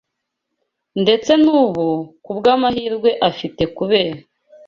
[1.01, 1.87] Ndetse n’ubu,
[2.25, 4.19] kubw’amahirwe afite kubera